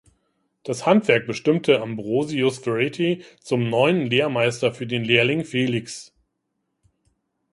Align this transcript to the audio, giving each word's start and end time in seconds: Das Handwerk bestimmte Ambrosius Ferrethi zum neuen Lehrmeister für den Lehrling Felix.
Das 0.63 0.87
Handwerk 0.87 1.27
bestimmte 1.27 1.79
Ambrosius 1.79 2.57
Ferrethi 2.57 3.23
zum 3.39 3.69
neuen 3.69 4.07
Lehrmeister 4.09 4.73
für 4.73 4.87
den 4.87 5.03
Lehrling 5.03 5.45
Felix. 5.45 6.11